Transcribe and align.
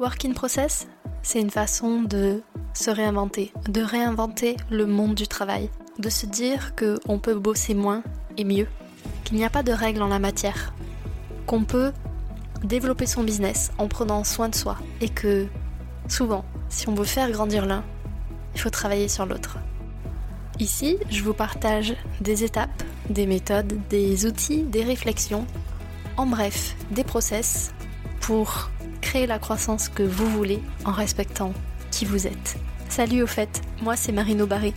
Work 0.00 0.24
in 0.24 0.32
process, 0.32 0.88
c'est 1.22 1.40
une 1.40 1.50
façon 1.50 2.02
de 2.02 2.42
se 2.72 2.90
réinventer, 2.90 3.52
de 3.68 3.80
réinventer 3.80 4.56
le 4.68 4.86
monde 4.86 5.14
du 5.14 5.28
travail, 5.28 5.70
de 6.00 6.08
se 6.08 6.26
dire 6.26 6.74
qu'on 6.74 7.20
peut 7.20 7.36
bosser 7.36 7.74
moins 7.74 8.02
et 8.36 8.42
mieux, 8.42 8.66
qu'il 9.22 9.36
n'y 9.36 9.44
a 9.44 9.50
pas 9.50 9.62
de 9.62 9.70
règles 9.70 10.02
en 10.02 10.08
la 10.08 10.18
matière, 10.18 10.74
qu'on 11.46 11.62
peut 11.62 11.92
développer 12.64 13.06
son 13.06 13.22
business 13.22 13.70
en 13.78 13.86
prenant 13.86 14.24
soin 14.24 14.48
de 14.48 14.56
soi 14.56 14.78
et 15.00 15.08
que 15.08 15.46
souvent, 16.08 16.44
si 16.68 16.88
on 16.88 16.94
veut 16.94 17.04
faire 17.04 17.30
grandir 17.30 17.64
l'un, 17.64 17.84
il 18.56 18.60
faut 18.60 18.70
travailler 18.70 19.06
sur 19.06 19.26
l'autre. 19.26 19.58
Ici, 20.58 20.96
je 21.08 21.22
vous 21.22 21.34
partage 21.34 21.94
des 22.20 22.42
étapes, 22.42 22.82
des 23.10 23.26
méthodes, 23.26 23.78
des 23.90 24.26
outils, 24.26 24.64
des 24.64 24.82
réflexions, 24.82 25.46
en 26.16 26.26
bref, 26.26 26.74
des 26.90 27.04
process 27.04 27.72
pour 28.20 28.70
créer 29.04 29.26
la 29.26 29.38
croissance 29.38 29.90
que 29.90 30.02
vous 30.02 30.26
voulez 30.30 30.62
en 30.86 30.90
respectant 30.90 31.52
qui 31.90 32.06
vous 32.06 32.26
êtes. 32.26 32.56
Salut 32.88 33.22
au 33.22 33.26
fait, 33.26 33.60
moi 33.82 33.96
c'est 33.96 34.12
Marino 34.12 34.46
Barré. 34.46 34.72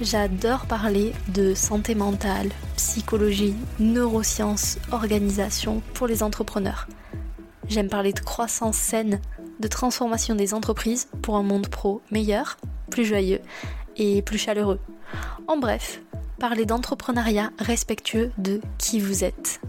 J'adore 0.00 0.66
parler 0.66 1.12
de 1.28 1.54
santé 1.54 1.94
mentale, 1.94 2.50
psychologie, 2.76 3.54
neurosciences, 3.78 4.78
organisation 4.90 5.80
pour 5.94 6.08
les 6.08 6.24
entrepreneurs. 6.24 6.88
J'aime 7.68 7.88
parler 7.88 8.12
de 8.12 8.18
croissance 8.18 8.76
saine, 8.76 9.20
de 9.60 9.68
transformation 9.68 10.34
des 10.34 10.54
entreprises 10.54 11.06
pour 11.22 11.36
un 11.36 11.44
monde 11.44 11.68
pro 11.68 12.02
meilleur, 12.10 12.56
plus 12.90 13.04
joyeux 13.04 13.40
et 13.96 14.22
plus 14.22 14.38
chaleureux. 14.38 14.80
En 15.46 15.56
bref, 15.56 16.02
parler 16.40 16.66
d'entrepreneuriat 16.66 17.52
respectueux 17.60 18.32
de 18.38 18.60
qui 18.76 18.98
vous 18.98 19.22
êtes. 19.22 19.60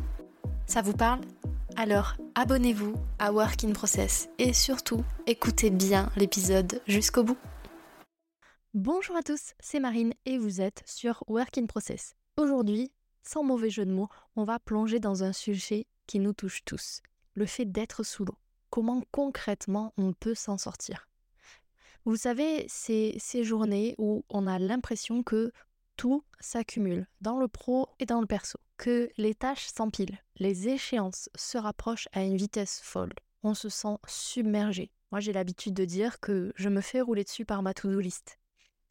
Ça 0.66 0.82
vous 0.82 0.94
parle? 0.94 1.20
Alors 1.78 2.16
abonnez-vous 2.36 2.96
à 3.20 3.32
Work 3.32 3.64
in 3.64 3.74
Process 3.74 4.30
et 4.40 4.54
surtout 4.54 5.04
écoutez 5.28 5.70
bien 5.70 6.12
l'épisode 6.16 6.82
jusqu'au 6.88 7.24
bout. 7.24 7.38
Bonjour 8.74 9.16
à 9.16 9.22
tous, 9.22 9.54
c'est 9.60 9.80
Marine 9.80 10.14
et 10.26 10.38
vous 10.38 10.60
êtes 10.60 10.82
sur 10.86 11.24
Work 11.28 11.58
in 11.60 11.68
Process. 11.68 12.16
Aujourd'hui, 12.38 12.92
sans 13.22 13.44
mauvais 13.44 13.70
jeu 13.70 13.86
de 13.86 13.92
mots, 13.92 14.10
on 14.36 14.46
va 14.46 14.58
plonger 14.60 15.00
dans 15.00 15.24
un 15.24 15.32
sujet 15.32 15.86
qui 16.08 16.20
nous 16.20 16.34
touche 16.34 16.66
tous, 16.66 17.02
le 17.36 17.46
fait 17.46 17.66
d'être 17.66 18.04
sous 18.04 18.26
l'eau. 18.26 18.38
Comment 18.72 19.04
concrètement 19.12 19.94
on 19.98 20.14
peut 20.14 20.36
s'en 20.36 20.58
sortir? 20.58 21.08
Vous 22.06 22.18
savez, 22.18 22.66
c'est 22.68 23.16
ces 23.20 23.44
journées 23.44 23.96
où 24.00 24.26
on 24.30 24.48
a 24.48 24.58
l'impression 24.58 25.22
que 25.22 25.52
tout 25.96 26.24
s'accumule 26.40 27.08
dans 27.22 27.38
le 27.38 27.48
pro 27.48 27.90
et 28.00 28.06
dans 28.06 28.22
le 28.22 28.28
perso, 28.28 28.60
que 28.78 29.10
les 29.18 29.36
tâches 29.36 29.68
s'empilent, 29.68 30.20
les 30.38 30.68
échéances 30.70 31.30
se 31.36 31.58
rapprochent 31.58 32.08
à 32.12 32.24
une 32.24 32.38
vitesse 32.38 32.82
folle. 32.84 33.14
On 33.44 33.54
se 33.54 33.70
sent 33.70 33.98
submergé. 34.08 34.92
Moi, 35.12 35.20
j'ai 35.20 35.34
l'habitude 35.34 35.74
de 35.74 35.86
dire 35.86 36.20
que 36.20 36.52
je 36.56 36.70
me 36.70 36.82
fais 36.82 37.02
rouler 37.02 37.24
dessus 37.24 37.46
par 37.46 37.62
ma 37.62 37.74
to-do 37.74 38.00
list. 38.00 38.40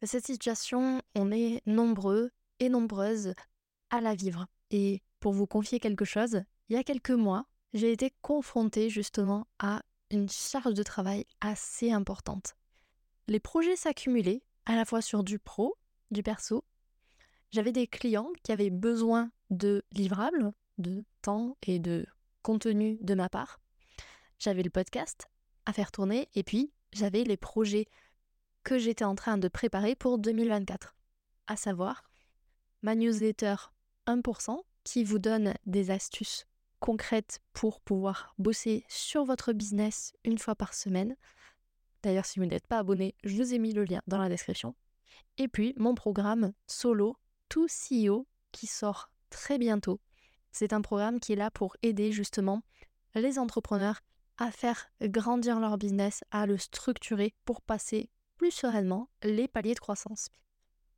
Cette 0.03 0.25
situation, 0.25 1.01
on 1.15 1.31
est 1.31 1.61
nombreux 1.65 2.31
et 2.59 2.69
nombreuses 2.69 3.33
à 3.89 4.01
la 4.01 4.15
vivre. 4.15 4.47
Et 4.71 5.01
pour 5.19 5.33
vous 5.33 5.47
confier 5.47 5.79
quelque 5.79 6.05
chose, 6.05 6.43
il 6.69 6.75
y 6.75 6.79
a 6.79 6.83
quelques 6.83 7.11
mois, 7.11 7.45
j'ai 7.73 7.91
été 7.91 8.13
confrontée 8.21 8.89
justement 8.89 9.47
à 9.59 9.81
une 10.11 10.29
charge 10.29 10.73
de 10.73 10.83
travail 10.83 11.25
assez 11.41 11.91
importante 11.91 12.55
les 13.27 13.39
projets 13.39 13.75
s'accumulaient 13.75 14.43
à 14.65 14.75
la 14.75 14.85
fois 14.85 15.01
sur 15.01 15.23
du 15.23 15.39
pro, 15.39 15.77
du 16.11 16.23
perso. 16.23 16.63
J'avais 17.53 17.71
des 17.71 17.85
clients 17.85 18.31
qui 18.41 18.51
avaient 18.51 18.71
besoin 18.71 19.31
de 19.51 19.85
livrables, 19.91 20.51
de 20.79 21.05
temps 21.21 21.55
et 21.67 21.77
de 21.77 22.05
contenu 22.41 22.97
de 23.01 23.13
ma 23.13 23.29
part. 23.29 23.59
J'avais 24.39 24.63
le 24.63 24.71
podcast 24.71 25.27
à 25.65 25.71
faire 25.71 25.91
tourner 25.91 26.27
et 26.33 26.43
puis 26.43 26.73
j'avais 26.91 27.23
les 27.23 27.37
projets 27.37 27.85
que 28.63 28.79
j'étais 28.79 29.05
en 29.05 29.13
train 29.13 29.37
de 29.37 29.47
préparer 29.47 29.95
pour 29.95 30.17
2024, 30.17 30.95
à 31.47 31.55
savoir 31.55 32.03
ma 32.81 32.95
newsletter 32.95 33.55
1% 34.07 34.57
qui 34.83 35.03
vous 35.03 35.19
donne 35.19 35.53
des 35.67 35.91
astuces 35.91 36.47
concrètes 36.79 37.39
pour 37.53 37.81
pouvoir 37.81 38.33
bosser 38.39 38.83
sur 38.89 39.25
votre 39.25 39.53
business 39.53 40.13
une 40.25 40.39
fois 40.39 40.55
par 40.55 40.73
semaine, 40.73 41.15
D'ailleurs, 42.03 42.25
si 42.25 42.39
vous 42.39 42.45
n'êtes 42.45 42.67
pas 42.67 42.79
abonné, 42.79 43.15
je 43.23 43.35
vous 43.35 43.53
ai 43.53 43.59
mis 43.59 43.71
le 43.71 43.85
lien 43.85 44.01
dans 44.07 44.17
la 44.17 44.27
description. 44.27 44.75
Et 45.37 45.47
puis, 45.47 45.73
mon 45.77 45.95
programme 45.95 46.51
solo, 46.67 47.15
tout 47.49 47.67
CEO, 47.67 48.27
qui 48.51 48.67
sort 48.67 49.09
très 49.29 49.57
bientôt. 49.57 49.99
C'est 50.51 50.73
un 50.73 50.81
programme 50.81 51.19
qui 51.19 51.33
est 51.33 51.37
là 51.37 51.51
pour 51.51 51.75
aider 51.81 52.11
justement 52.11 52.61
les 53.15 53.39
entrepreneurs 53.39 54.01
à 54.37 54.51
faire 54.51 54.87
grandir 55.01 55.59
leur 55.59 55.77
business, 55.77 56.23
à 56.31 56.45
le 56.45 56.57
structurer 56.57 57.33
pour 57.45 57.61
passer 57.61 58.09
plus 58.37 58.51
sereinement 58.51 59.09
les 59.23 59.47
paliers 59.47 59.75
de 59.75 59.79
croissance. 59.79 60.29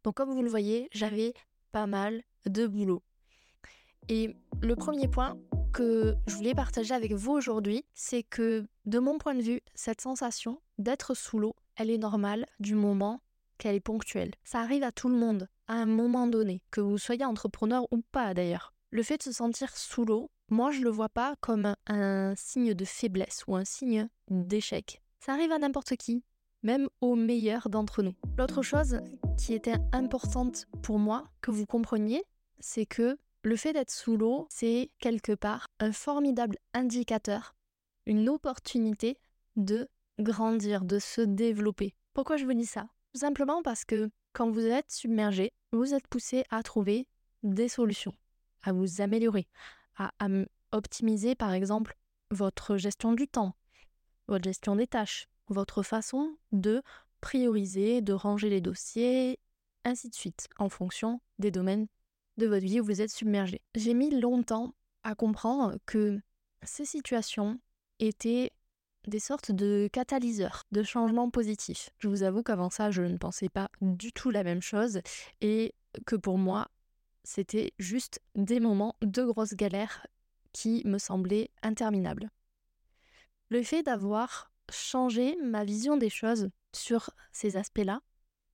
Donc 0.04 0.16
comme 0.16 0.34
vous 0.34 0.42
le 0.42 0.50
voyez, 0.50 0.88
j'avais 0.92 1.34
pas 1.72 1.88
mal 1.88 2.24
de 2.46 2.68
boulot. 2.68 3.04
Et 4.08 4.36
le 4.62 4.76
premier 4.76 5.08
point 5.08 5.38
que 5.74 6.16
je 6.28 6.36
voulais 6.36 6.54
partager 6.54 6.94
avec 6.94 7.14
vous 7.14 7.32
aujourd'hui, 7.32 7.84
c'est 7.94 8.24
que 8.24 8.66
de 8.86 9.00
mon 9.00 9.18
point 9.18 9.36
de 9.36 9.42
vue, 9.42 9.62
cette 9.74 10.02
sensation 10.02 10.62
d'être 10.78 11.16
sous 11.16 11.40
l'eau, 11.40 11.56
elle 11.76 11.90
est 11.90 11.98
normale 11.98 12.46
du 12.60 12.76
moment 12.76 13.22
qu'elle 13.58 13.76
est 13.76 13.80
ponctuelle. 13.82 14.32
Ça 14.44 14.60
arrive 14.60 14.84
à 14.84 14.92
tout 14.92 15.10
le 15.10 15.18
monde, 15.18 15.50
à 15.68 15.74
un 15.74 15.86
moment 15.86 16.28
donné, 16.28 16.62
que 16.72 16.82
vous 16.82 16.98
soyez 16.98 17.26
entrepreneur 17.26 17.86
ou 17.92 18.02
pas 18.12 18.34
d'ailleurs. 18.34 18.74
Le 18.92 19.04
fait 19.04 19.18
de 19.18 19.24
se 19.24 19.32
sentir 19.32 19.76
sous 19.76 20.06
l'eau, 20.06 20.30
moi 20.50 20.72
je 20.72 20.82
le 20.82 20.90
vois 20.90 21.10
pas 21.10 21.36
comme 21.42 21.76
un 21.88 22.34
signe 22.36 22.74
de 22.74 22.86
faiblesse 22.86 23.44
ou 23.48 23.56
un 23.56 23.66
signe 23.66 24.08
d'échec. 24.30 25.02
Ça 25.20 25.34
arrive 25.34 25.52
à 25.52 25.60
n'importe 25.60 25.96
qui, 25.96 26.24
même 26.64 26.88
aux 27.02 27.16
meilleurs 27.16 27.70
d'entre 27.70 28.04
nous. 28.04 28.14
L'autre 28.38 28.62
chose 28.62 29.00
qui 29.38 29.54
était 29.54 29.78
importante 29.92 30.66
pour 30.82 31.00
moi 31.00 31.28
que 31.42 31.52
vous 31.52 31.66
compreniez, 31.66 32.24
c'est 32.60 32.86
que 32.86 33.18
le 33.44 33.56
fait 33.56 33.74
d'être 33.74 33.92
sous 33.92 34.18
l'eau, 34.18 34.48
c'est 34.50 34.90
quelque 35.00 35.34
part 35.34 35.68
un 35.80 35.92
formidable 35.92 36.58
indicateur, 36.74 37.56
une 38.06 38.30
opportunité 38.30 39.18
de 39.56 39.88
grandir, 40.20 40.86
de 40.86 41.00
se 41.00 41.22
développer. 41.22 41.96
Pourquoi 42.14 42.38
je 42.38 42.46
vous 42.46 42.54
dis 42.54 42.66
ça? 42.66 42.88
Tout 43.16 43.20
simplement 43.20 43.64
parce 43.64 43.86
que 43.86 44.12
quand 44.34 44.52
vous 44.52 44.66
êtes 44.66 44.92
submergé, 44.92 45.54
vous 45.72 45.94
êtes 45.94 46.06
poussé 46.06 46.44
à 46.50 46.62
trouver 46.64 47.08
des 47.44 47.70
solutions, 47.70 48.14
à 48.62 48.74
vous 48.74 49.00
améliorer, 49.00 49.48
à, 49.96 50.12
optimiser 50.74 51.34
par 51.34 51.54
exemple 51.54 51.96
votre 52.30 52.76
gestion 52.76 53.14
du 53.14 53.30
temps, 53.30 53.56
votre 54.28 54.44
gestion 54.44 54.76
des 54.76 54.86
tâches, 54.86 55.30
votre 55.48 55.82
façon 55.82 56.36
de 56.52 56.84
prioriser, 57.22 58.02
de 58.02 58.12
ranger 58.12 58.50
les 58.50 58.60
dossiers, 58.60 59.40
ainsi 59.86 60.10
de 60.10 60.16
suite, 60.16 60.50
en 60.60 60.68
fonction 60.68 61.22
des 61.40 61.52
domaines 61.52 61.88
de 62.36 62.48
votre 62.48 62.66
vie 62.66 62.82
où 62.82 62.84
vous 62.84 63.00
êtes 63.00 63.12
submergé. 63.12 63.62
J'ai 63.76 63.94
mis 63.94 64.12
longtemps 64.20 64.76
à 65.04 65.16
comprendre 65.16 65.78
que 65.86 66.20
ces 66.64 66.84
situations 66.84 67.62
étaient 68.00 68.52
des 69.08 69.20
sortes 69.20 69.52
de 69.52 69.90
catalyseurs, 69.92 70.64
de 70.72 70.84
changements 70.84 71.30
positifs. 71.30 71.90
Je 72.00 72.08
vous 72.08 72.24
avoue 72.24 72.44
qu'avant 72.44 72.70
ça, 72.70 72.92
je 72.92 73.02
ne 73.02 73.18
pensais 73.18 73.50
pas 73.50 73.70
du 73.82 74.12
tout 74.12 74.32
la 74.32 74.44
même 74.44 74.62
chose 74.62 75.02
et 75.42 75.74
que 76.06 76.16
pour 76.16 76.38
moi, 76.38 76.68
c'était 77.24 77.74
juste 77.80 78.20
des 78.36 78.60
moments 78.60 78.96
de 79.02 79.24
grosses 79.24 79.56
galères 79.56 80.06
qui 80.52 80.82
me 80.86 80.98
semblaient 80.98 81.50
interminables. 81.64 82.30
Le 83.50 83.62
fait 83.64 83.84
d'avoir 83.84 84.52
changé 84.72 85.36
ma 85.44 85.64
vision 85.64 85.98
des 85.98 86.10
choses 86.10 86.50
sur 86.74 87.12
ces 87.32 87.58
aspects-là, 87.58 88.02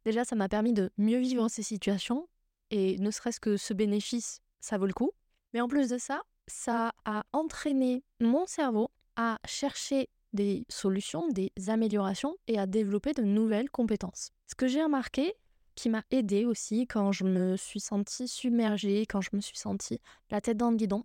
déjà 0.05 0.25
ça 0.25 0.35
m'a 0.35 0.49
permis 0.49 0.73
de 0.73 0.91
mieux 0.97 1.19
vivre 1.19 1.47
ces 1.47 1.63
situations 1.63 2.27
et 2.69 2.97
ne 2.97 3.11
serait-ce 3.11 3.39
que 3.39 3.57
ce 3.57 3.73
bénéfice, 3.73 4.41
ça 4.59 4.77
vaut 4.77 4.87
le 4.87 4.93
coup. 4.93 5.11
Mais 5.53 5.61
en 5.61 5.67
plus 5.67 5.89
de 5.89 5.97
ça, 5.97 6.21
ça 6.47 6.91
a 7.05 7.23
entraîné 7.33 8.03
mon 8.19 8.45
cerveau 8.45 8.89
à 9.15 9.37
chercher 9.45 10.09
des 10.33 10.65
solutions, 10.69 11.27
des 11.29 11.51
améliorations 11.67 12.37
et 12.47 12.57
à 12.57 12.65
développer 12.65 13.13
de 13.13 13.23
nouvelles 13.23 13.69
compétences. 13.69 14.31
Ce 14.47 14.55
que 14.55 14.67
j'ai 14.67 14.83
remarqué, 14.83 15.33
qui 15.75 15.89
m'a 15.89 16.03
aidé 16.11 16.45
aussi 16.45 16.87
quand 16.87 17.11
je 17.11 17.23
me 17.23 17.55
suis 17.57 17.79
sentie 17.79 18.27
submergée, 18.27 19.05
quand 19.05 19.21
je 19.21 19.29
me 19.33 19.41
suis 19.41 19.57
sentie 19.57 19.99
la 20.29 20.41
tête 20.41 20.57
dans 20.57 20.71
le 20.71 20.77
guidon, 20.77 21.01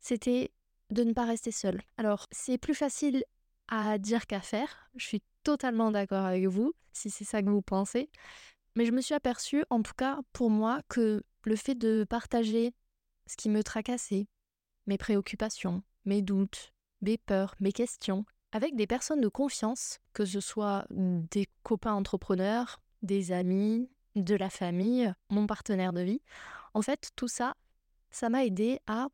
c'était 0.00 0.52
de 0.90 1.04
ne 1.04 1.12
pas 1.12 1.24
rester 1.24 1.50
seule. 1.50 1.82
Alors, 1.96 2.26
c'est 2.30 2.58
plus 2.58 2.74
facile 2.74 3.24
à 3.68 3.98
dire 3.98 4.26
qu'à 4.26 4.40
faire. 4.40 4.90
Je 4.96 5.06
suis 5.06 5.22
totalement 5.42 5.90
d'accord 5.90 6.24
avec 6.24 6.46
vous, 6.46 6.74
si 6.92 7.10
c'est 7.10 7.24
ça 7.24 7.42
que 7.42 7.50
vous 7.50 7.62
pensez. 7.62 8.10
Mais 8.74 8.84
je 8.84 8.92
me 8.92 9.00
suis 9.00 9.14
aperçue, 9.14 9.64
en 9.70 9.82
tout 9.82 9.94
cas 9.96 10.20
pour 10.32 10.50
moi, 10.50 10.82
que 10.88 11.22
le 11.44 11.56
fait 11.56 11.74
de 11.74 12.04
partager 12.08 12.74
ce 13.26 13.36
qui 13.36 13.48
me 13.48 13.62
tracassait, 13.62 14.26
mes 14.86 14.98
préoccupations, 14.98 15.82
mes 16.04 16.22
doutes, 16.22 16.72
mes 17.02 17.18
peurs, 17.18 17.54
mes 17.60 17.72
questions, 17.72 18.24
avec 18.52 18.76
des 18.76 18.86
personnes 18.86 19.20
de 19.20 19.28
confiance, 19.28 19.98
que 20.12 20.24
ce 20.24 20.40
soit 20.40 20.86
des 20.90 21.46
copains 21.62 21.94
entrepreneurs, 21.94 22.80
des 23.02 23.32
amis, 23.32 23.90
de 24.16 24.34
la 24.34 24.50
famille, 24.50 25.12
mon 25.30 25.46
partenaire 25.46 25.92
de 25.92 26.00
vie, 26.00 26.20
en 26.74 26.82
fait 26.82 27.10
tout 27.16 27.28
ça, 27.28 27.54
ça 28.10 28.28
m'a 28.28 28.44
aidé 28.44 28.80
à 28.86 29.08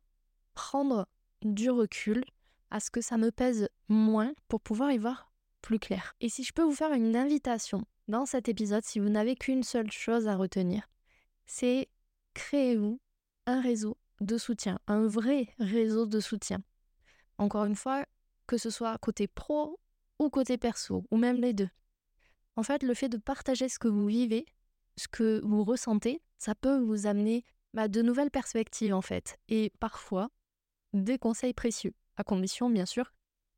prendre 0.53 1.07
du 1.41 1.69
recul, 1.69 2.23
à 2.71 2.79
ce 2.79 2.89
que 2.89 3.01
ça 3.01 3.17
me 3.17 3.31
pèse 3.31 3.69
moins 3.87 4.33
pour 4.47 4.61
pouvoir 4.61 4.91
y 4.91 4.97
voir 4.97 5.31
plus 5.61 5.79
clair. 5.79 6.15
Et 6.21 6.29
si 6.29 6.43
je 6.43 6.53
peux 6.53 6.63
vous 6.63 6.75
faire 6.75 6.93
une 6.93 7.15
invitation 7.15 7.85
dans 8.07 8.25
cet 8.25 8.49
épisode, 8.49 8.83
si 8.83 8.99
vous 8.99 9.09
n'avez 9.09 9.35
qu'une 9.35 9.63
seule 9.63 9.91
chose 9.91 10.27
à 10.27 10.35
retenir, 10.35 10.87
c'est 11.45 11.89
créez-vous 12.33 12.99
un 13.45 13.61
réseau 13.61 13.97
de 14.21 14.37
soutien, 14.37 14.79
un 14.87 15.07
vrai 15.07 15.49
réseau 15.59 16.05
de 16.05 16.19
soutien. 16.19 16.59
Encore 17.37 17.65
une 17.65 17.75
fois, 17.75 18.05
que 18.47 18.57
ce 18.57 18.69
soit 18.69 18.97
côté 18.97 19.27
pro 19.27 19.79
ou 20.19 20.29
côté 20.29 20.57
perso, 20.57 21.03
ou 21.11 21.17
même 21.17 21.37
les 21.37 21.53
deux. 21.53 21.69
En 22.55 22.63
fait, 22.63 22.83
le 22.83 22.93
fait 22.93 23.09
de 23.09 23.17
partager 23.17 23.67
ce 23.67 23.79
que 23.79 23.87
vous 23.87 24.05
vivez, 24.05 24.45
ce 24.97 25.07
que 25.07 25.41
vous 25.43 25.63
ressentez, 25.63 26.21
ça 26.37 26.55
peut 26.55 26.79
vous 26.79 27.05
amener 27.07 27.43
bah, 27.73 27.87
de 27.87 28.01
nouvelles 28.01 28.31
perspectives 28.31 28.93
en 28.93 29.01
fait, 29.01 29.37
et 29.49 29.71
parfois 29.79 30.29
des 30.93 31.17
conseils 31.17 31.53
précieux, 31.53 31.93
à 32.15 32.23
condition 32.23 32.69
bien 32.69 32.85
sûr 32.85 33.11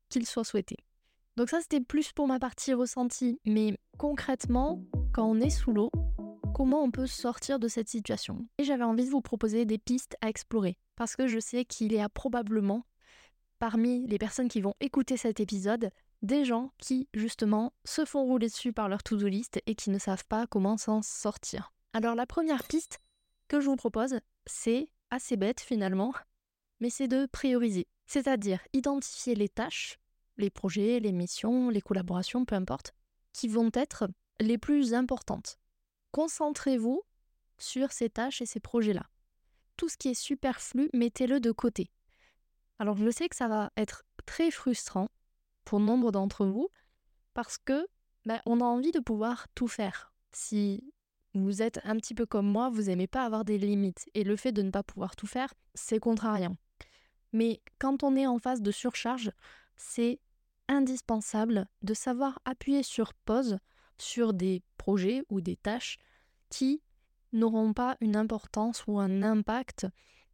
qu'ils 0.08 0.26
soient 0.26 0.44
souhaités. 0.44 0.78
Donc 1.36 1.50
ça 1.50 1.60
c'était 1.60 1.80
plus 1.80 2.12
pour 2.12 2.26
ma 2.26 2.40
partie 2.40 2.74
ressentie, 2.74 3.38
mais 3.44 3.78
concrètement, 3.96 4.82
quand 5.12 5.24
on 5.24 5.38
est 5.40 5.50
sous 5.50 5.72
l'eau, 5.72 5.92
comment 6.52 6.82
on 6.82 6.90
peut 6.90 7.06
sortir 7.06 7.60
de 7.60 7.68
cette 7.68 7.88
situation? 7.88 8.44
Et 8.58 8.64
j'avais 8.64 8.82
envie 8.82 9.04
de 9.04 9.10
vous 9.10 9.20
proposer 9.20 9.64
des 9.64 9.78
pistes 9.78 10.16
à 10.20 10.28
explorer, 10.28 10.76
parce 10.96 11.14
que 11.14 11.28
je 11.28 11.38
sais 11.38 11.64
qu'il 11.64 11.92
y 11.92 12.00
a 12.00 12.08
probablement 12.08 12.84
parmi 13.58 14.06
les 14.06 14.18
personnes 14.18 14.48
qui 14.48 14.60
vont 14.60 14.74
écouter 14.80 15.16
cet 15.16 15.40
épisode 15.40 15.90
des 16.22 16.44
gens 16.44 16.72
qui, 16.78 17.08
justement, 17.14 17.72
se 17.84 18.04
font 18.04 18.24
rouler 18.24 18.48
dessus 18.48 18.72
par 18.72 18.88
leur 18.88 19.02
to-do 19.02 19.26
list 19.26 19.60
et 19.66 19.74
qui 19.74 19.90
ne 19.90 19.98
savent 19.98 20.26
pas 20.26 20.46
comment 20.46 20.76
s'en 20.76 21.02
sortir. 21.02 21.72
Alors 21.92 22.14
la 22.14 22.26
première 22.26 22.64
piste 22.64 23.00
que 23.48 23.60
je 23.60 23.66
vous 23.66 23.76
propose, 23.76 24.18
c'est 24.46 24.88
assez 25.10 25.36
bête 25.36 25.60
finalement, 25.60 26.12
mais 26.80 26.90
c'est 26.90 27.08
de 27.08 27.26
prioriser. 27.26 27.86
C'est-à-dire 28.06 28.60
identifier 28.72 29.34
les 29.34 29.48
tâches, 29.48 29.98
les 30.36 30.50
projets, 30.50 31.00
les 31.00 31.12
missions, 31.12 31.70
les 31.70 31.80
collaborations, 31.80 32.44
peu 32.44 32.54
importe, 32.54 32.94
qui 33.32 33.48
vont 33.48 33.70
être 33.74 34.08
les 34.40 34.58
plus 34.58 34.94
importantes. 34.94 35.58
Concentrez-vous 36.12 37.02
sur 37.58 37.92
ces 37.92 38.08
tâches 38.08 38.40
et 38.40 38.46
ces 38.46 38.60
projets-là. 38.60 39.06
Tout 39.76 39.88
ce 39.88 39.96
qui 39.96 40.08
est 40.08 40.14
superflu, 40.14 40.90
mettez-le 40.92 41.40
de 41.40 41.52
côté. 41.52 41.90
Alors 42.78 42.96
je 42.96 43.10
sais 43.10 43.28
que 43.28 43.36
ça 43.36 43.48
va 43.48 43.70
être 43.76 44.04
très 44.26 44.50
frustrant 44.50 45.08
pour 45.64 45.80
nombre 45.80 46.12
d'entre 46.12 46.46
vous 46.46 46.68
parce 47.34 47.58
que 47.58 47.86
ben, 48.24 48.40
on 48.46 48.60
a 48.60 48.64
envie 48.64 48.92
de 48.92 49.00
pouvoir 49.00 49.46
tout 49.54 49.68
faire. 49.68 50.12
Si 50.32 50.92
vous 51.34 51.62
êtes 51.62 51.80
un 51.84 51.96
petit 51.96 52.14
peu 52.14 52.26
comme 52.26 52.50
moi, 52.50 52.68
vous 52.68 52.82
n'aimez 52.82 53.06
pas 53.06 53.24
avoir 53.24 53.44
des 53.44 53.58
limites 53.58 54.08
et 54.14 54.24
le 54.24 54.36
fait 54.36 54.52
de 54.52 54.62
ne 54.62 54.70
pas 54.70 54.82
pouvoir 54.82 55.16
tout 55.16 55.26
faire, 55.26 55.52
c'est 55.74 55.98
contrariant. 55.98 56.56
Mais 57.32 57.62
quand 57.78 58.02
on 58.02 58.16
est 58.16 58.26
en 58.26 58.38
phase 58.38 58.62
de 58.62 58.70
surcharge, 58.70 59.32
c'est 59.76 60.20
indispensable 60.68 61.66
de 61.82 61.94
savoir 61.94 62.38
appuyer 62.44 62.82
sur 62.82 63.14
pause 63.14 63.58
sur 63.98 64.32
des 64.32 64.62
projets 64.76 65.24
ou 65.28 65.40
des 65.40 65.56
tâches 65.56 65.98
qui 66.50 66.82
n'auront 67.32 67.72
pas 67.72 67.96
une 68.00 68.16
importance 68.16 68.84
ou 68.86 68.98
un 68.98 69.22
impact 69.22 69.86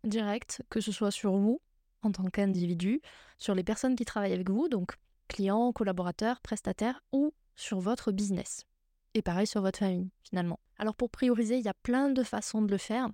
direct, 0.05 0.63
que 0.69 0.81
ce 0.81 0.93
soit 0.93 1.11
sur 1.11 1.37
vous 1.37 1.61
en 2.05 2.13
tant 2.13 2.29
qu'individu, 2.31 3.01
sur 3.39 3.55
les 3.55 3.65
personnes 3.65 3.97
qui 3.97 4.05
travaillent 4.05 4.33
avec 4.33 4.51
vous, 4.51 4.69
donc 4.69 4.95
clients, 5.29 5.73
collaborateurs, 5.73 6.41
prestataires, 6.41 7.03
ou 7.13 7.33
sur 7.57 7.81
votre 7.81 8.13
business. 8.13 8.65
Et 9.15 9.23
pareil 9.23 9.47
sur 9.47 9.63
votre 9.63 9.79
famille, 9.79 10.11
finalement. 10.23 10.59
Alors 10.79 10.95
pour 10.95 11.11
prioriser, 11.11 11.57
il 11.57 11.65
y 11.65 11.69
a 11.69 11.75
plein 11.75 12.11
de 12.11 12.23
façons 12.23 12.63
de 12.63 12.71
le 12.71 12.79
faire. 12.79 13.09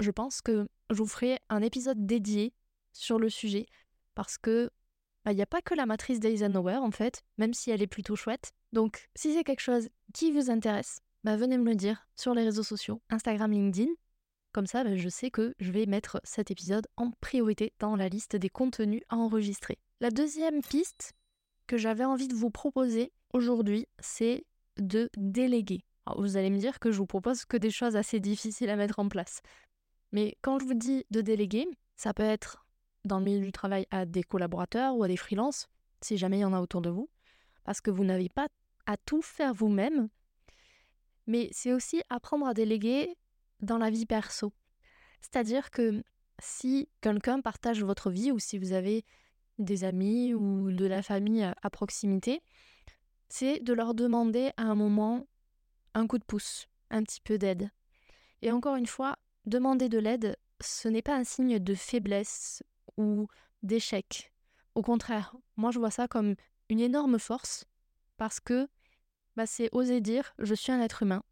Je 0.00 0.10
pense 0.10 0.40
que 0.40 0.66
je 0.90 0.96
vous 0.96 1.06
ferai 1.06 1.38
un 1.48 1.62
épisode 1.62 2.06
dédié 2.06 2.52
sur 2.92 3.18
le 3.18 3.28
sujet, 3.28 3.66
parce 4.14 4.38
que 4.38 4.70
bah, 5.24 5.32
il 5.32 5.36
n'y 5.36 5.42
a 5.42 5.46
pas 5.46 5.62
que 5.62 5.74
la 5.74 5.86
matrice 5.86 6.20
d'Eisenhower, 6.20 6.76
en 6.76 6.90
fait, 6.90 7.22
même 7.38 7.54
si 7.54 7.70
elle 7.70 7.82
est 7.82 7.86
plutôt 7.86 8.16
chouette. 8.16 8.52
Donc 8.72 9.08
si 9.14 9.32
c'est 9.32 9.44
quelque 9.44 9.60
chose 9.60 9.88
qui 10.12 10.32
vous 10.32 10.50
intéresse, 10.50 11.00
bah, 11.22 11.36
venez 11.36 11.56
me 11.56 11.64
le 11.64 11.76
dire 11.76 12.06
sur 12.16 12.34
les 12.34 12.44
réseaux 12.44 12.62
sociaux, 12.62 13.00
Instagram, 13.08 13.50
LinkedIn, 13.50 13.90
comme 14.54 14.66
ça, 14.68 14.84
ben, 14.84 14.96
je 14.96 15.08
sais 15.08 15.32
que 15.32 15.52
je 15.58 15.72
vais 15.72 15.84
mettre 15.84 16.20
cet 16.22 16.52
épisode 16.52 16.86
en 16.96 17.10
priorité 17.10 17.72
dans 17.80 17.96
la 17.96 18.08
liste 18.08 18.36
des 18.36 18.48
contenus 18.48 19.02
à 19.08 19.16
enregistrer. 19.16 19.78
La 20.00 20.10
deuxième 20.10 20.62
piste 20.62 21.12
que 21.66 21.76
j'avais 21.76 22.04
envie 22.04 22.28
de 22.28 22.36
vous 22.36 22.50
proposer 22.50 23.12
aujourd'hui, 23.32 23.88
c'est 23.98 24.46
de 24.78 25.10
déléguer. 25.16 25.84
vous 26.16 26.36
allez 26.36 26.50
me 26.50 26.58
dire 26.58 26.78
que 26.78 26.92
je 26.92 26.98
vous 26.98 27.06
propose 27.06 27.44
que 27.44 27.56
des 27.56 27.72
choses 27.72 27.96
assez 27.96 28.20
difficiles 28.20 28.70
à 28.70 28.76
mettre 28.76 29.00
en 29.00 29.08
place. 29.08 29.42
Mais 30.12 30.38
quand 30.40 30.60
je 30.60 30.66
vous 30.66 30.74
dis 30.74 31.04
de 31.10 31.20
déléguer, 31.20 31.66
ça 31.96 32.14
peut 32.14 32.22
être 32.22 32.64
dans 33.04 33.18
le 33.18 33.24
milieu 33.24 33.44
du 33.44 33.50
travail 33.50 33.86
à 33.90 34.06
des 34.06 34.22
collaborateurs 34.22 34.94
ou 34.96 35.02
à 35.02 35.08
des 35.08 35.16
freelances, 35.16 35.66
si 36.00 36.16
jamais 36.16 36.38
il 36.38 36.42
y 36.42 36.44
en 36.44 36.52
a 36.52 36.60
autour 36.60 36.80
de 36.80 36.90
vous, 36.90 37.10
parce 37.64 37.80
que 37.80 37.90
vous 37.90 38.04
n'avez 38.04 38.28
pas 38.28 38.46
à 38.86 38.96
tout 38.98 39.20
faire 39.20 39.52
vous-même. 39.52 40.08
Mais 41.26 41.48
c'est 41.50 41.72
aussi 41.72 42.02
apprendre 42.08 42.46
à 42.46 42.54
déléguer 42.54 43.16
dans 43.64 43.78
la 43.78 43.90
vie 43.90 44.06
perso. 44.06 44.52
C'est-à-dire 45.20 45.70
que 45.70 46.02
si 46.38 46.88
quelqu'un 47.00 47.40
partage 47.40 47.82
votre 47.82 48.10
vie 48.10 48.30
ou 48.30 48.38
si 48.38 48.58
vous 48.58 48.72
avez 48.72 49.04
des 49.58 49.84
amis 49.84 50.34
ou 50.34 50.72
de 50.72 50.86
la 50.86 51.02
famille 51.02 51.44
à 51.62 51.70
proximité, 51.70 52.42
c'est 53.28 53.60
de 53.60 53.72
leur 53.72 53.94
demander 53.94 54.50
à 54.56 54.62
un 54.62 54.74
moment 54.74 55.26
un 55.94 56.06
coup 56.06 56.18
de 56.18 56.24
pouce, 56.24 56.66
un 56.90 57.02
petit 57.02 57.20
peu 57.20 57.38
d'aide. 57.38 57.70
Et 58.42 58.50
encore 58.50 58.76
une 58.76 58.86
fois, 58.86 59.16
demander 59.46 59.88
de 59.88 59.98
l'aide, 59.98 60.36
ce 60.60 60.88
n'est 60.88 61.02
pas 61.02 61.16
un 61.16 61.24
signe 61.24 61.58
de 61.58 61.74
faiblesse 61.74 62.62
ou 62.96 63.26
d'échec. 63.62 64.32
Au 64.74 64.82
contraire, 64.82 65.34
moi 65.56 65.70
je 65.70 65.78
vois 65.78 65.90
ça 65.90 66.08
comme 66.08 66.34
une 66.68 66.80
énorme 66.80 67.18
force 67.18 67.64
parce 68.16 68.40
que 68.40 68.68
bah, 69.36 69.46
c'est 69.46 69.68
oser 69.72 70.00
dire 70.00 70.34
je 70.38 70.54
suis 70.54 70.72
un 70.72 70.80
être 70.80 71.02
humain, 71.02 71.22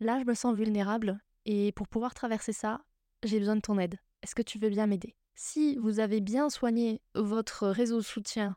Là, 0.00 0.18
je 0.18 0.24
me 0.24 0.32
sens 0.32 0.56
vulnérable 0.56 1.20
et 1.44 1.72
pour 1.72 1.86
pouvoir 1.86 2.14
traverser 2.14 2.54
ça, 2.54 2.80
j'ai 3.22 3.38
besoin 3.38 3.56
de 3.56 3.60
ton 3.60 3.78
aide. 3.78 3.98
Est-ce 4.22 4.34
que 4.34 4.40
tu 4.40 4.58
veux 4.58 4.70
bien 4.70 4.86
m'aider? 4.86 5.14
Si 5.34 5.76
vous 5.76 6.00
avez 6.00 6.22
bien 6.22 6.48
soigné 6.48 7.02
votre 7.14 7.68
réseau 7.68 7.98
de 7.98 8.04
soutien 8.04 8.56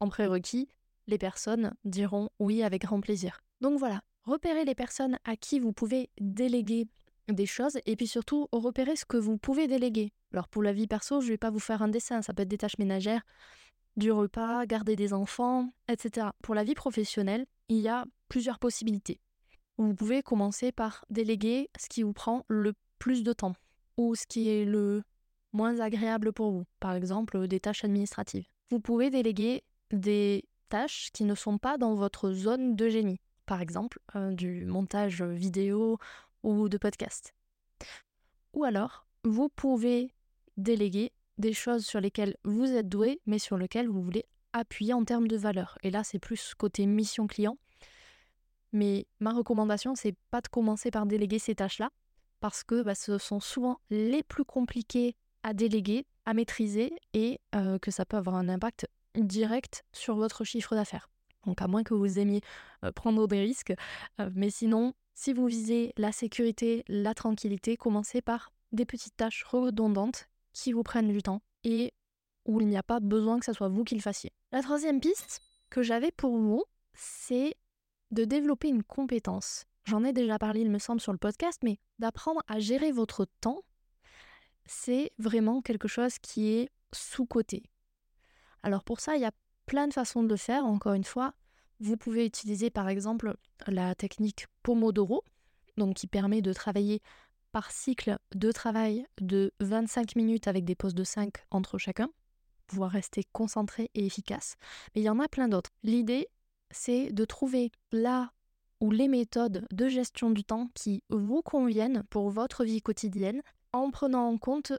en 0.00 0.08
prérequis, 0.08 0.66
les 1.06 1.18
personnes 1.18 1.74
diront 1.84 2.30
oui 2.38 2.62
avec 2.62 2.82
grand 2.82 3.02
plaisir. 3.02 3.40
Donc 3.60 3.78
voilà, 3.78 4.00
repérez 4.24 4.64
les 4.64 4.74
personnes 4.74 5.18
à 5.24 5.36
qui 5.36 5.60
vous 5.60 5.72
pouvez 5.72 6.08
déléguer 6.20 6.86
des 7.28 7.46
choses 7.46 7.78
et 7.84 7.94
puis 7.94 8.06
surtout 8.06 8.48
repérez 8.50 8.96
ce 8.96 9.04
que 9.04 9.18
vous 9.18 9.36
pouvez 9.36 9.66
déléguer. 9.66 10.12
Alors 10.32 10.48
pour 10.48 10.62
la 10.62 10.72
vie 10.72 10.86
perso, 10.86 11.20
je 11.20 11.26
ne 11.26 11.32
vais 11.32 11.38
pas 11.38 11.50
vous 11.50 11.60
faire 11.60 11.82
un 11.82 11.88
dessin, 11.88 12.22
ça 12.22 12.32
peut 12.32 12.42
être 12.42 12.48
des 12.48 12.56
tâches 12.56 12.78
ménagères, 12.78 13.26
du 13.98 14.10
repas, 14.10 14.64
garder 14.64 14.96
des 14.96 15.12
enfants, 15.12 15.70
etc. 15.88 16.28
Pour 16.42 16.54
la 16.54 16.64
vie 16.64 16.74
professionnelle, 16.74 17.44
il 17.68 17.78
y 17.78 17.88
a 17.88 18.06
plusieurs 18.30 18.58
possibilités. 18.58 19.20
Vous 19.78 19.94
pouvez 19.94 20.22
commencer 20.22 20.72
par 20.72 21.04
déléguer 21.08 21.70
ce 21.78 21.88
qui 21.88 22.02
vous 22.02 22.12
prend 22.12 22.44
le 22.48 22.74
plus 22.98 23.22
de 23.22 23.32
temps 23.32 23.54
ou 23.96 24.14
ce 24.14 24.26
qui 24.26 24.48
est 24.48 24.64
le 24.64 25.02
moins 25.52 25.80
agréable 25.80 26.32
pour 26.32 26.50
vous, 26.50 26.64
par 26.80 26.94
exemple 26.94 27.46
des 27.46 27.60
tâches 27.60 27.84
administratives. 27.84 28.46
Vous 28.70 28.80
pouvez 28.80 29.10
déléguer 29.10 29.62
des 29.92 30.44
tâches 30.68 31.10
qui 31.12 31.24
ne 31.24 31.34
sont 31.34 31.58
pas 31.58 31.78
dans 31.78 31.94
votre 31.94 32.32
zone 32.32 32.76
de 32.76 32.88
génie, 32.88 33.20
par 33.46 33.60
exemple 33.60 34.00
euh, 34.16 34.32
du 34.32 34.66
montage 34.66 35.22
vidéo 35.22 35.98
ou 36.42 36.68
de 36.68 36.76
podcast. 36.76 37.32
Ou 38.52 38.64
alors, 38.64 39.06
vous 39.24 39.48
pouvez 39.48 40.12
déléguer 40.56 41.12
des 41.38 41.52
choses 41.52 41.86
sur 41.86 42.00
lesquelles 42.00 42.36
vous 42.44 42.66
êtes 42.66 42.88
doué, 42.88 43.20
mais 43.26 43.38
sur 43.38 43.56
lesquelles 43.56 43.88
vous 43.88 44.02
voulez 44.02 44.26
appuyer 44.52 44.92
en 44.92 45.04
termes 45.04 45.28
de 45.28 45.36
valeur. 45.36 45.78
Et 45.82 45.90
là, 45.90 46.02
c'est 46.04 46.18
plus 46.18 46.54
côté 46.54 46.86
mission 46.86 47.26
client. 47.26 47.56
Mais 48.72 49.06
ma 49.20 49.32
recommandation, 49.32 49.94
c'est 49.94 50.14
pas 50.30 50.40
de 50.40 50.48
commencer 50.48 50.90
par 50.90 51.06
déléguer 51.06 51.38
ces 51.38 51.54
tâches-là, 51.54 51.90
parce 52.40 52.64
que 52.64 52.82
bah, 52.82 52.94
ce 52.94 53.18
sont 53.18 53.40
souvent 53.40 53.80
les 53.90 54.22
plus 54.22 54.44
compliquées 54.44 55.16
à 55.42 55.54
déléguer, 55.54 56.06
à 56.26 56.34
maîtriser, 56.34 56.92
et 57.14 57.40
euh, 57.54 57.78
que 57.78 57.90
ça 57.90 58.04
peut 58.04 58.16
avoir 58.16 58.36
un 58.36 58.48
impact 58.48 58.86
direct 59.16 59.84
sur 59.92 60.16
votre 60.16 60.44
chiffre 60.44 60.74
d'affaires. 60.74 61.08
Donc 61.46 61.62
à 61.62 61.66
moins 61.66 61.82
que 61.82 61.94
vous 61.94 62.18
aimiez 62.18 62.40
euh, 62.84 62.92
prendre 62.92 63.26
des 63.26 63.40
risques, 63.40 63.72
euh, 64.20 64.30
mais 64.34 64.50
sinon, 64.50 64.94
si 65.14 65.32
vous 65.32 65.46
visez 65.46 65.92
la 65.96 66.12
sécurité, 66.12 66.84
la 66.88 67.14
tranquillité, 67.14 67.76
commencez 67.76 68.20
par 68.20 68.52
des 68.72 68.84
petites 68.84 69.16
tâches 69.16 69.44
redondantes 69.44 70.28
qui 70.52 70.72
vous 70.72 70.82
prennent 70.82 71.08
du 71.08 71.22
temps 71.22 71.40
et 71.64 71.92
où 72.44 72.60
il 72.60 72.68
n'y 72.68 72.76
a 72.76 72.82
pas 72.82 73.00
besoin 73.00 73.38
que 73.38 73.44
ce 73.44 73.52
soit 73.52 73.68
vous 73.68 73.84
qui 73.84 73.94
le 73.94 74.00
fassiez. 74.00 74.32
La 74.52 74.62
troisième 74.62 75.00
piste 75.00 75.40
que 75.70 75.82
j'avais 75.82 76.10
pour 76.10 76.36
vous, 76.36 76.64
c'est 76.94 77.54
de 78.10 78.24
développer 78.24 78.68
une 78.68 78.82
compétence. 78.82 79.64
J'en 79.84 80.04
ai 80.04 80.12
déjà 80.12 80.38
parlé, 80.38 80.60
il 80.60 80.70
me 80.70 80.78
semble, 80.78 81.00
sur 81.00 81.12
le 81.12 81.18
podcast, 81.18 81.60
mais 81.62 81.78
d'apprendre 81.98 82.42
à 82.46 82.58
gérer 82.58 82.92
votre 82.92 83.26
temps, 83.40 83.62
c'est 84.66 85.12
vraiment 85.18 85.62
quelque 85.62 85.88
chose 85.88 86.18
qui 86.18 86.48
est 86.50 86.68
sous-coté. 86.92 87.62
Alors 88.62 88.84
pour 88.84 89.00
ça, 89.00 89.16
il 89.16 89.22
y 89.22 89.26
a 89.26 89.32
plein 89.66 89.88
de 89.88 89.92
façons 89.94 90.22
de 90.22 90.28
le 90.28 90.36
faire. 90.36 90.64
Encore 90.64 90.94
une 90.94 91.04
fois, 91.04 91.34
vous 91.80 91.96
pouvez 91.96 92.26
utiliser 92.26 92.70
par 92.70 92.88
exemple 92.88 93.36
la 93.66 93.94
technique 93.94 94.46
Pomodoro, 94.62 95.24
donc 95.76 95.96
qui 95.96 96.06
permet 96.06 96.42
de 96.42 96.52
travailler 96.52 97.00
par 97.52 97.70
cycle 97.70 98.18
de 98.34 98.52
travail 98.52 99.06
de 99.20 99.52
25 99.60 100.16
minutes 100.16 100.48
avec 100.48 100.64
des 100.64 100.74
pauses 100.74 100.94
de 100.94 101.04
5 101.04 101.32
entre 101.50 101.78
chacun. 101.78 102.10
pouvoir 102.66 102.90
rester 102.90 103.24
concentré 103.32 103.90
et 103.94 104.04
efficace. 104.04 104.56
Mais 104.94 105.00
il 105.00 105.04
y 105.04 105.08
en 105.08 105.20
a 105.20 105.28
plein 105.28 105.48
d'autres. 105.48 105.70
L'idée, 105.82 106.28
c'est 106.70 107.12
de 107.12 107.24
trouver 107.24 107.70
là 107.92 108.32
ou 108.80 108.90
les 108.90 109.08
méthodes 109.08 109.66
de 109.72 109.88
gestion 109.88 110.30
du 110.30 110.44
temps 110.44 110.70
qui 110.74 111.02
vous 111.08 111.42
conviennent 111.42 112.04
pour 112.10 112.30
votre 112.30 112.64
vie 112.64 112.82
quotidienne 112.82 113.42
en 113.72 113.90
prenant 113.90 114.28
en 114.28 114.38
compte 114.38 114.72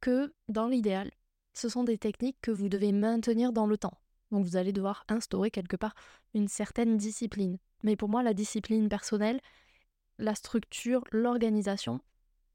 que 0.00 0.32
dans 0.48 0.68
l'idéal, 0.68 1.10
ce 1.54 1.68
sont 1.68 1.84
des 1.84 1.98
techniques 1.98 2.38
que 2.42 2.50
vous 2.50 2.68
devez 2.68 2.92
maintenir 2.92 3.52
dans 3.52 3.66
le 3.66 3.78
temps. 3.78 3.98
Donc 4.30 4.44
vous 4.44 4.56
allez 4.56 4.72
devoir 4.72 5.04
instaurer 5.08 5.50
quelque 5.50 5.76
part 5.76 5.94
une 6.34 6.48
certaine 6.48 6.96
discipline. 6.96 7.58
Mais 7.82 7.96
pour 7.96 8.08
moi, 8.08 8.22
la 8.22 8.34
discipline 8.34 8.88
personnelle, 8.88 9.40
la 10.18 10.34
structure, 10.34 11.02
l'organisation, 11.10 12.00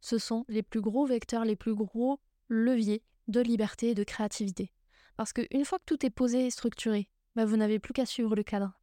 ce 0.02 0.18
sont 0.18 0.46
les 0.48 0.64
plus 0.64 0.82
gros 0.82 1.06
vecteurs, 1.06 1.46
les 1.46 1.56
plus 1.56 1.74
gros 1.74 2.20
leviers 2.50 3.04
de 3.28 3.40
liberté 3.40 3.90
et 3.90 3.96
de 3.96 4.04
créativité. 4.04 4.72
Parce 5.16 5.34
qu'une 5.34 5.66
fois 5.66 5.80
que 5.80 5.86
tout 5.86 6.06
est 6.06 6.10
posé 6.10 6.46
et 6.46 6.52
structuré, 6.52 7.10
bah, 7.36 7.46
vous 7.46 7.58
n'avez 7.58 7.80
plus 7.80 7.94
qu'à 7.94 8.06
suivre 8.06 8.36
le 8.36 8.44
cadre. 8.44 8.74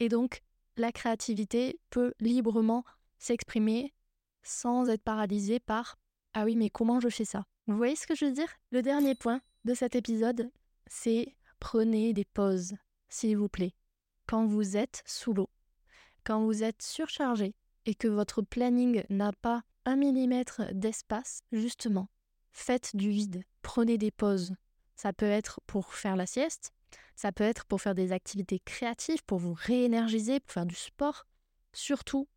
Et 0.00 0.08
donc, 0.08 0.42
la 0.76 0.92
créativité 0.92 1.80
peut 1.90 2.12
librement 2.20 2.84
s'exprimer 3.18 3.94
sans 4.42 4.88
être 4.88 5.02
paralysée 5.02 5.58
par 5.58 5.98
Ah 6.34 6.44
oui, 6.44 6.56
mais 6.56 6.70
comment 6.70 7.00
je 7.00 7.08
fais 7.08 7.24
ça? 7.24 7.44
Vous 7.66 7.76
voyez 7.76 7.96
ce 7.96 8.06
que 8.06 8.14
je 8.14 8.26
veux 8.26 8.32
dire? 8.32 8.48
Le 8.70 8.82
dernier 8.82 9.14
point 9.14 9.40
de 9.64 9.74
cet 9.74 9.96
épisode, 9.96 10.50
c'est 10.86 11.34
prenez 11.58 12.12
des 12.12 12.24
pauses, 12.24 12.74
s'il 13.08 13.36
vous 13.36 13.48
plaît. 13.48 13.74
Quand 14.26 14.46
vous 14.46 14.76
êtes 14.76 15.02
sous 15.06 15.32
l'eau, 15.32 15.50
quand 16.24 16.44
vous 16.44 16.62
êtes 16.62 16.82
surchargé 16.82 17.54
et 17.86 17.94
que 17.94 18.08
votre 18.08 18.42
planning 18.42 19.04
n'a 19.08 19.32
pas 19.32 19.62
un 19.84 19.96
millimètre 19.96 20.62
d'espace, 20.72 21.42
justement, 21.52 22.08
faites 22.52 22.94
du 22.94 23.10
vide, 23.10 23.44
prenez 23.62 23.98
des 23.98 24.10
pauses. 24.10 24.54
Ça 24.96 25.12
peut 25.12 25.26
être 25.26 25.60
pour 25.66 25.94
faire 25.94 26.16
la 26.16 26.26
sieste, 26.26 26.72
ça 27.16 27.32
peut 27.32 27.44
être 27.44 27.64
pour 27.64 27.80
faire 27.80 27.94
des 27.94 28.12
activités 28.12 28.60
créatives, 28.60 29.24
pour 29.24 29.38
vous 29.38 29.54
réénergiser, 29.54 30.38
pour 30.40 30.52
faire 30.52 30.66
du 30.66 30.74
sport. 30.74 31.26
Surtout, 31.72 32.28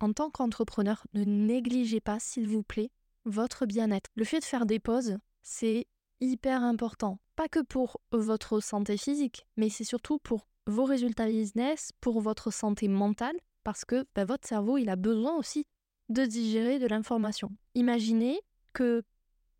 en 0.00 0.12
tant 0.12 0.30
qu'entrepreneur, 0.30 1.06
ne 1.14 1.24
négligez 1.24 2.00
pas, 2.00 2.18
s'il 2.18 2.48
vous 2.48 2.62
plaît, 2.62 2.90
votre 3.24 3.66
bien-être. 3.66 4.10
Le 4.16 4.24
fait 4.24 4.40
de 4.40 4.44
faire 4.44 4.66
des 4.66 4.80
pauses, 4.80 5.18
c'est 5.42 5.86
hyper 6.20 6.62
important. 6.62 7.18
Pas 7.36 7.48
que 7.48 7.60
pour 7.60 8.00
votre 8.10 8.60
santé 8.60 8.96
physique, 8.96 9.46
mais 9.56 9.68
c'est 9.68 9.84
surtout 9.84 10.18
pour 10.18 10.48
vos 10.66 10.84
résultats 10.84 11.26
business, 11.26 11.90
pour 12.00 12.20
votre 12.20 12.52
santé 12.52 12.88
mentale, 12.88 13.36
parce 13.64 13.84
que 13.84 14.06
bah, 14.14 14.24
votre 14.24 14.48
cerveau, 14.48 14.78
il 14.78 14.88
a 14.88 14.96
besoin 14.96 15.36
aussi 15.36 15.66
de 16.08 16.24
digérer 16.24 16.78
de 16.78 16.86
l'information. 16.86 17.50
Imaginez 17.74 18.40
que 18.72 19.02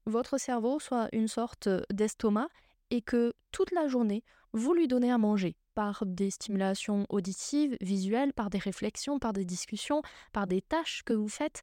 votre 0.07 0.39
cerveau 0.39 0.81
soit 0.81 1.09
une 1.13 1.29
sorte 1.29 1.69
d'estomac 1.93 2.49
et 2.93 3.01
que 3.01 3.33
toute 3.53 3.73
la 3.73 3.89
journée, 3.89 4.23
vous 4.53 4.75
lui 4.75 4.87
donnez 4.87 5.11
à 5.11 5.17
manger 5.17 5.57
par 5.75 6.05
des 6.05 6.31
stimulations 6.31 7.07
auditives, 7.09 7.75
visuelles, 7.81 8.35
par 8.35 8.51
des 8.51 8.59
réflexions, 8.59 9.19
par 9.19 9.33
des 9.33 9.47
discussions, 9.47 10.03
par 10.35 10.47
des 10.47 10.61
tâches 10.61 11.03
que 11.03 11.15
vous 11.15 11.29
faites. 11.29 11.63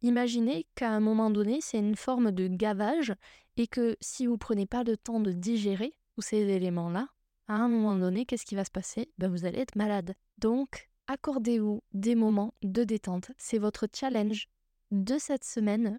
Imaginez 0.00 0.68
qu'à 0.76 0.90
un 0.90 1.00
moment 1.00 1.28
donné, 1.28 1.58
c'est 1.60 1.80
une 1.80 1.96
forme 1.96 2.30
de 2.30 2.46
gavage 2.46 3.12
et 3.56 3.66
que 3.66 3.96
si 4.00 4.26
vous 4.28 4.38
prenez 4.38 4.64
pas 4.64 4.84
le 4.84 4.96
temps 4.96 5.18
de 5.18 5.32
digérer 5.32 5.92
tous 6.14 6.22
ces 6.22 6.48
éléments-là, 6.48 7.08
à 7.48 7.54
un 7.54 7.68
moment 7.68 7.96
donné, 7.96 8.24
qu'est-ce 8.24 8.46
qui 8.46 8.54
va 8.54 8.64
se 8.64 8.70
passer? 8.70 9.10
Ben, 9.18 9.28
Vous 9.28 9.44
allez 9.44 9.58
être 9.58 9.74
malade. 9.74 10.14
Donc, 10.38 10.88
accordez-vous 11.08 11.82
des 11.94 12.14
moments 12.14 12.54
de 12.62 12.84
détente. 12.84 13.32
C'est 13.38 13.58
votre 13.58 13.88
challenge 13.92 14.46
de 14.92 15.18
cette 15.18 15.44
semaine. 15.44 15.98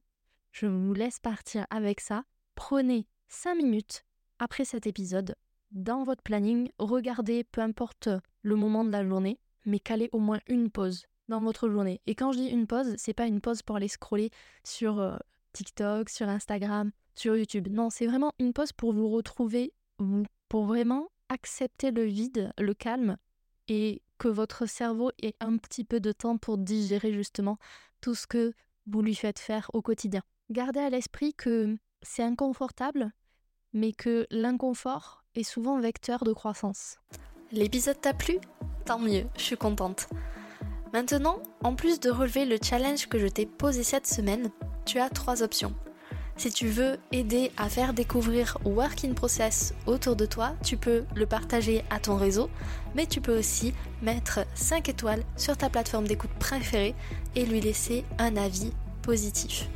Je 0.54 0.66
vous 0.66 0.94
laisse 0.94 1.20
partir 1.20 1.68
avec 1.70 2.00
ça. 2.00 2.24
Prenez 2.56 3.06
5 3.28 3.56
minutes 3.56 4.06
après 4.44 4.66
cet 4.66 4.88
épisode 4.88 5.38
dans 5.72 6.04
votre 6.04 6.22
planning, 6.22 6.70
regardez 6.78 7.46
peu 7.46 7.62
importe 7.62 8.10
le 8.42 8.58
moment 8.58 8.84
de 8.84 8.90
la 8.90 9.08
journée, 9.08 9.40
mais 9.66 9.80
calez 9.80 10.10
au 10.12 10.20
moins 10.20 10.42
une 10.48 10.70
pause 10.70 11.06
dans 11.30 11.40
votre 11.40 11.70
journée. 11.70 12.02
Et 12.08 12.14
quand 12.14 12.34
je 12.34 12.40
dis 12.40 12.48
une 12.48 12.68
pause, 12.68 12.94
c'est 12.98 13.14
pas 13.14 13.26
une 13.26 13.40
pause 13.40 13.62
pour 13.62 13.78
aller 13.78 13.88
scroller 13.88 14.32
sur 14.66 15.00
euh, 15.00 15.16
TikTok, 15.54 16.10
sur 16.10 16.28
Instagram, 16.28 16.92
sur 17.16 17.38
YouTube. 17.38 17.70
Non, 17.72 17.90
c'est 17.90 18.06
vraiment 18.06 18.34
une 18.38 18.52
pause 18.52 18.74
pour 18.74 18.92
vous 18.92 19.08
retrouver 19.08 19.72
pour 20.50 20.66
vraiment 20.66 21.08
accepter 21.30 21.92
le 21.92 22.04
vide, 22.04 22.52
le 22.60 22.74
calme 22.74 23.16
et 23.70 24.02
que 24.18 24.28
votre 24.28 24.66
cerveau 24.66 25.12
ait 25.22 25.38
un 25.40 25.56
petit 25.56 25.86
peu 25.86 26.02
de 26.02 26.12
temps 26.12 26.38
pour 26.38 26.58
digérer 26.58 27.14
justement 27.14 27.58
tout 28.02 28.14
ce 28.14 28.28
que 28.28 28.52
vous 28.88 29.02
lui 29.02 29.16
faites 29.16 29.40
faire 29.40 29.72
au 29.72 29.82
quotidien. 29.82 30.22
Gardez 30.50 30.82
à 30.82 30.90
l'esprit 30.90 31.34
que 31.34 31.78
c'est 32.02 32.24
inconfortable, 32.24 33.14
mais 33.74 33.92
que 33.92 34.28
l'inconfort 34.30 35.24
est 35.36 35.44
souvent 35.44 35.80
vecteur 35.80 36.24
de 36.24 36.34
croissance. 36.34 36.98
L'épisode 37.52 38.00
t'a 38.00 38.14
plu? 38.14 38.40
Tant 38.86 39.00
mieux, 39.00 39.26
je 39.38 39.42
suis 39.42 39.58
contente. 39.58 40.08
Maintenant, 40.94 41.42
en 41.64 41.74
plus 41.76 42.00
de 42.00 42.10
relever 42.10 42.46
le 42.46 42.58
challenge 42.62 43.08
que 43.08 43.18
je 43.18 43.28
t'ai 43.28 43.46
posé 43.46 43.84
cette 43.84 44.08
semaine, 44.08 44.52
tu 44.86 45.00
as 45.00 45.10
trois 45.10 45.42
options. 45.42 45.74
Si 46.36 46.52
tu 46.52 46.68
veux 46.68 46.98
aider 47.12 47.52
à 47.58 47.70
faire 47.70 47.94
découvrir 47.94 48.58
Work 48.66 49.06
in 49.06 49.14
Process 49.14 49.74
autour 49.86 50.16
de 50.16 50.26
toi, 50.26 50.54
tu 50.64 50.78
peux 50.78 51.04
le 51.16 51.26
partager 51.26 51.84
à 51.90 52.00
ton 52.00 52.16
réseau, 52.16 52.50
mais 52.96 53.06
tu 53.06 53.22
peux 53.22 53.38
aussi 53.38 53.74
mettre 54.02 54.40
5 54.56 54.90
étoiles 54.90 55.24
sur 55.38 55.56
ta 55.56 55.70
plateforme 55.70 56.08
d'écoute 56.08 56.34
préférée 56.40 56.96
et 57.36 57.46
lui 57.46 57.62
laisser 57.62 58.04
un 58.18 58.36
avis 58.36 58.72
positif. 59.04 59.70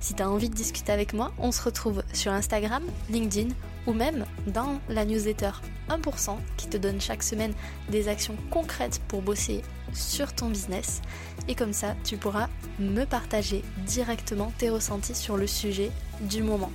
Si 0.00 0.14
tu 0.14 0.22
as 0.22 0.30
envie 0.30 0.48
de 0.48 0.54
discuter 0.54 0.92
avec 0.92 1.12
moi, 1.12 1.32
on 1.38 1.52
se 1.52 1.62
retrouve 1.62 2.02
sur 2.12 2.32
Instagram, 2.32 2.82
LinkedIn 3.10 3.54
ou 3.86 3.92
même 3.92 4.24
dans 4.46 4.80
la 4.88 5.04
newsletter 5.04 5.50
1% 5.88 6.36
qui 6.56 6.68
te 6.68 6.76
donne 6.76 7.00
chaque 7.00 7.22
semaine 7.22 7.52
des 7.90 8.08
actions 8.08 8.36
concrètes 8.50 9.00
pour 9.08 9.22
bosser 9.22 9.62
sur 9.92 10.32
ton 10.32 10.48
business. 10.48 11.02
Et 11.48 11.54
comme 11.54 11.72
ça, 11.72 11.94
tu 12.04 12.16
pourras 12.16 12.48
me 12.78 13.04
partager 13.04 13.62
directement 13.86 14.52
tes 14.58 14.70
ressentis 14.70 15.14
sur 15.14 15.36
le 15.36 15.46
sujet 15.46 15.90
du 16.22 16.42
moment. 16.42 16.72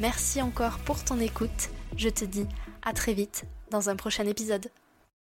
Merci 0.00 0.42
encore 0.42 0.78
pour 0.78 1.02
ton 1.02 1.20
écoute. 1.20 1.70
Je 1.96 2.08
te 2.08 2.24
dis 2.24 2.46
à 2.82 2.92
très 2.92 3.14
vite 3.14 3.44
dans 3.70 3.90
un 3.90 3.96
prochain 3.96 4.26
épisode. 4.26 4.70